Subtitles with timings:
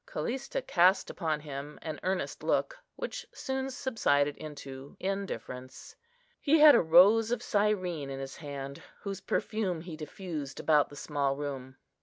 [0.07, 5.95] Callista cast upon him an earnest look, which soon subsided into indifference.
[6.39, 10.95] He had a rose of Cyrene in his hand, whose perfume he diffused about the
[10.95, 11.77] small room.